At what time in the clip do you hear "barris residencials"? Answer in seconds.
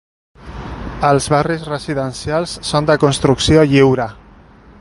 1.33-2.57